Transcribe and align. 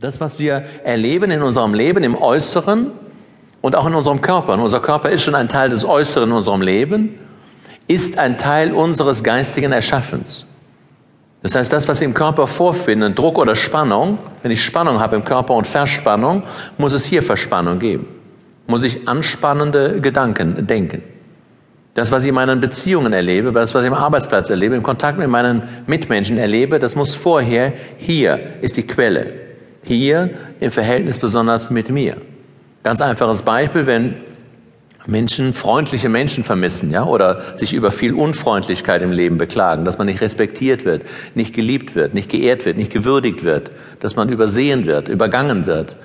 Das, 0.00 0.20
was 0.20 0.38
wir 0.38 0.62
erleben 0.84 1.32
in 1.32 1.42
unserem 1.42 1.74
Leben, 1.74 2.04
im 2.04 2.14
Äußeren 2.14 2.92
und 3.62 3.74
auch 3.74 3.84
in 3.84 3.96
unserem 3.96 4.20
Körper, 4.20 4.52
und 4.52 4.60
unser 4.60 4.78
Körper 4.78 5.10
ist 5.10 5.24
schon 5.24 5.34
ein 5.34 5.48
Teil 5.48 5.70
des 5.70 5.84
Äußeren 5.84 6.28
in 6.28 6.36
unserem 6.36 6.62
Leben, 6.62 7.18
ist 7.88 8.16
ein 8.16 8.38
Teil 8.38 8.72
unseres 8.72 9.24
geistigen 9.24 9.72
Erschaffens. 9.72 10.46
Das 11.42 11.56
heißt, 11.56 11.72
das, 11.72 11.88
was 11.88 11.98
wir 11.98 12.06
im 12.06 12.14
Körper 12.14 12.46
vorfinden, 12.46 13.16
Druck 13.16 13.38
oder 13.38 13.56
Spannung, 13.56 14.18
wenn 14.44 14.52
ich 14.52 14.64
Spannung 14.64 15.00
habe 15.00 15.16
im 15.16 15.24
Körper 15.24 15.54
und 15.54 15.66
Verspannung, 15.66 16.44
muss 16.76 16.92
es 16.92 17.04
hier 17.04 17.24
Verspannung 17.24 17.80
geben. 17.80 18.06
Muss 18.68 18.84
ich 18.84 19.08
anspannende 19.08 20.00
Gedanken 20.00 20.64
denken. 20.64 21.02
Das, 21.94 22.12
was 22.12 22.22
ich 22.22 22.28
in 22.28 22.36
meinen 22.36 22.60
Beziehungen 22.60 23.12
erlebe, 23.12 23.50
das, 23.50 23.74
was 23.74 23.82
ich 23.82 23.88
im 23.88 23.94
Arbeitsplatz 23.94 24.48
erlebe, 24.48 24.76
im 24.76 24.84
Kontakt 24.84 25.18
mit 25.18 25.28
meinen 25.28 25.64
Mitmenschen 25.88 26.38
erlebe, 26.38 26.78
das 26.78 26.94
muss 26.94 27.16
vorher, 27.16 27.72
hier 27.96 28.38
ist 28.60 28.76
die 28.76 28.86
Quelle. 28.86 29.47
Hier 29.88 30.28
im 30.60 30.70
Verhältnis 30.70 31.18
besonders 31.18 31.70
mit 31.70 31.88
mir. 31.88 32.18
Ganz 32.82 33.00
einfaches 33.00 33.42
Beispiel, 33.42 33.86
wenn 33.86 34.16
Menschen, 35.06 35.54
freundliche 35.54 36.10
Menschen 36.10 36.44
vermissen, 36.44 36.90
ja, 36.90 37.04
oder 37.04 37.56
sich 37.56 37.72
über 37.72 37.90
viel 37.90 38.12
Unfreundlichkeit 38.12 39.00
im 39.00 39.12
Leben 39.12 39.38
beklagen, 39.38 39.86
dass 39.86 39.96
man 39.96 40.06
nicht 40.06 40.20
respektiert 40.20 40.84
wird, 40.84 41.04
nicht 41.34 41.54
geliebt 41.54 41.94
wird, 41.94 42.12
nicht 42.12 42.30
geehrt 42.30 42.66
wird, 42.66 42.76
nicht 42.76 42.92
gewürdigt 42.92 43.44
wird, 43.44 43.70
dass 44.00 44.14
man 44.14 44.28
übersehen 44.28 44.84
wird, 44.84 45.08
übergangen 45.08 45.64
wird. 45.64 45.96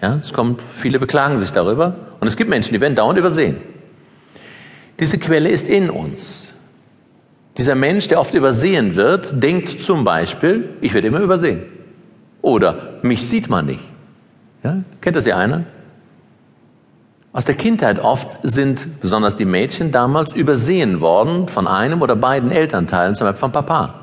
Ja, 0.00 0.18
es 0.20 0.32
kommt, 0.32 0.62
viele 0.72 1.00
beklagen 1.00 1.40
sich 1.40 1.50
darüber. 1.50 1.96
Und 2.20 2.28
es 2.28 2.36
gibt 2.36 2.48
Menschen, 2.48 2.72
die 2.72 2.80
werden 2.80 2.94
dauernd 2.94 3.18
übersehen. 3.18 3.56
Diese 5.00 5.18
Quelle 5.18 5.48
ist 5.48 5.66
in 5.66 5.90
uns. 5.90 6.54
Dieser 7.58 7.74
Mensch, 7.74 8.06
der 8.06 8.20
oft 8.20 8.34
übersehen 8.34 8.94
wird, 8.94 9.42
denkt 9.42 9.82
zum 9.82 10.04
Beispiel, 10.04 10.68
ich 10.80 10.94
werde 10.94 11.08
immer 11.08 11.18
übersehen. 11.18 11.73
Oder 12.44 12.98
mich 13.00 13.26
sieht 13.26 13.48
man 13.48 13.64
nicht. 13.64 13.80
Ja? 14.62 14.82
Kennt 15.00 15.16
das 15.16 15.24
ja 15.24 15.38
einer? 15.38 15.64
Aus 17.32 17.46
der 17.46 17.54
Kindheit 17.54 17.98
oft 17.98 18.38
sind 18.42 19.00
besonders 19.00 19.34
die 19.34 19.46
Mädchen 19.46 19.92
damals 19.92 20.34
übersehen 20.34 21.00
worden 21.00 21.48
von 21.48 21.66
einem 21.66 22.02
oder 22.02 22.16
beiden 22.16 22.52
Elternteilen, 22.52 23.14
zum 23.14 23.26
Beispiel 23.26 23.40
von 23.40 23.52
Papa. 23.52 23.94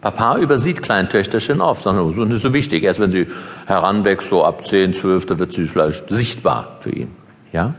Papa 0.00 0.38
übersieht 0.38 0.82
Kleintöchterchen 0.82 1.60
oft, 1.60 1.84
sondern 1.84 2.08
das 2.10 2.36
ist 2.36 2.42
so 2.42 2.52
wichtig. 2.52 2.82
Erst 2.82 2.98
wenn 2.98 3.12
sie 3.12 3.28
heranwächst, 3.66 4.28
so 4.28 4.44
ab 4.44 4.66
10, 4.66 4.94
12, 4.94 5.26
da 5.26 5.38
wird 5.38 5.52
sie 5.52 5.68
vielleicht 5.68 6.12
sichtbar 6.12 6.78
für 6.80 6.90
ihn. 6.90 7.12
Ja? 7.52 7.74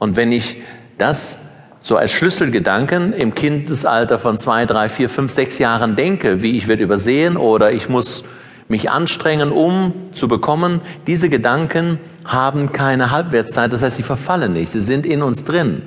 Und 0.00 0.16
wenn 0.16 0.32
ich 0.32 0.56
das 0.98 1.38
so 1.78 1.96
als 1.96 2.10
Schlüsselgedanken 2.10 3.12
im 3.12 3.36
Kindesalter 3.36 4.18
von 4.18 4.38
zwei, 4.38 4.66
drei, 4.66 4.88
vier, 4.88 5.08
fünf, 5.08 5.30
sechs 5.30 5.60
Jahren 5.60 5.94
denke, 5.94 6.42
wie 6.42 6.58
ich 6.58 6.66
werde 6.66 6.82
übersehen 6.82 7.36
oder 7.36 7.70
ich 7.70 7.88
muss 7.88 8.24
mich 8.70 8.90
anstrengen, 8.90 9.50
um 9.50 9.92
zu 10.12 10.28
bekommen, 10.28 10.80
diese 11.06 11.28
Gedanken 11.28 11.98
haben 12.24 12.72
keine 12.72 13.10
Halbwertszeit, 13.10 13.72
das 13.72 13.82
heißt, 13.82 13.96
sie 13.96 14.02
verfallen 14.02 14.52
nicht, 14.52 14.70
sie 14.70 14.80
sind 14.80 15.04
in 15.04 15.22
uns 15.22 15.44
drin. 15.44 15.82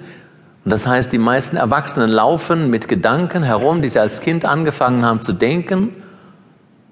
Und 0.66 0.72
das 0.72 0.86
heißt, 0.86 1.12
die 1.12 1.18
meisten 1.18 1.56
Erwachsenen 1.56 2.10
laufen 2.10 2.70
mit 2.70 2.88
Gedanken 2.88 3.44
herum, 3.44 3.82
die 3.82 3.90
sie 3.90 4.00
als 4.00 4.20
Kind 4.20 4.46
angefangen 4.46 5.06
haben 5.06 5.22
zu 5.22 5.34
denken. 5.34 5.90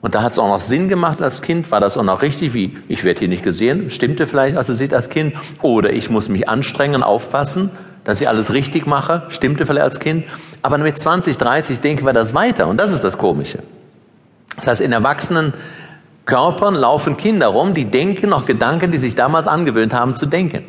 Und 0.02 0.16
da 0.16 0.24
hat 0.24 0.32
es 0.32 0.40
auch 0.40 0.48
noch 0.48 0.60
Sinn 0.60 0.90
gemacht 0.90 1.22
als 1.22 1.42
Kind, 1.42 1.70
war 1.72 1.80
das 1.80 1.98
auch 1.98 2.04
noch 2.04 2.22
richtig, 2.22 2.54
wie 2.54 2.78
ich 2.88 3.04
werde 3.04 3.20
hier 3.20 3.28
nicht 3.28 3.44
gesehen, 3.44 3.92
stimmte 3.92 4.28
vielleicht, 4.28 4.58
als 4.58 4.70
ihr 4.70 4.76
seht 4.76 4.94
als 4.94 5.10
Kind, 5.10 5.36
oder 5.62 5.92
ich 5.92 6.10
muss 6.10 6.28
mich 6.28 6.50
anstrengen, 6.50 7.04
aufpassen, 7.04 7.70
dass 8.04 8.20
ich 8.20 8.28
alles 8.28 8.54
richtig 8.54 8.88
mache, 8.88 9.24
stimmte 9.28 9.66
vielleicht 9.66 9.84
als 9.84 10.00
Kind. 10.00 10.26
Aber 10.62 10.78
mit 10.78 10.98
20, 10.98 11.38
30 11.38 11.82
denken 11.82 12.06
wir 12.06 12.14
das 12.14 12.34
weiter 12.34 12.68
und 12.68 12.80
das 12.80 12.92
ist 12.92 13.04
das 13.04 13.18
Komische. 13.18 13.60
Das 14.56 14.68
heißt, 14.68 14.82
in 14.82 14.92
Erwachsenen 14.92 15.54
Körpern 16.32 16.76
laufen 16.76 17.18
Kinder 17.18 17.48
rum, 17.48 17.74
die 17.74 17.92
denken 17.92 18.30
noch 18.30 18.46
Gedanken, 18.46 18.90
die 18.90 18.98
sich 18.98 19.16
damals 19.16 19.48
angewöhnt 19.48 19.94
haben 19.94 20.16
zu 20.16 20.26
denken. 20.26 20.64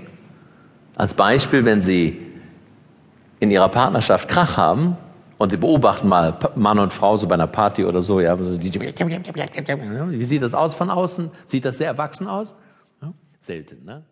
Als 0.96 1.14
Beispiel, 1.14 1.64
wenn 1.64 1.80
sie 1.80 2.20
in 3.38 3.48
ihrer 3.52 3.68
Partnerschaft 3.68 4.28
Krach 4.28 4.56
haben 4.56 4.96
und 5.38 5.50
sie 5.50 5.56
beobachten 5.56 6.08
mal 6.08 6.36
Mann 6.56 6.80
und 6.80 6.92
Frau 6.92 7.16
so 7.16 7.28
bei 7.28 7.34
einer 7.34 7.46
Party 7.46 7.84
oder 7.84 8.02
so, 8.02 8.18
ja, 8.18 8.36
wie 8.40 10.24
sieht 10.24 10.42
das 10.42 10.52
aus 10.52 10.74
von 10.74 10.90
außen? 10.90 11.30
Sieht 11.44 11.64
das 11.64 11.78
sehr 11.78 11.86
erwachsen 11.86 12.26
aus? 12.26 12.56
Selten, 13.38 13.84
ne? 13.84 14.02